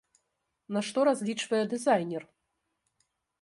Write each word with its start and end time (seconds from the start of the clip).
На 0.77 0.81
што 0.87 0.99
разлічвае 1.09 1.59
дызайнер? 1.75 2.23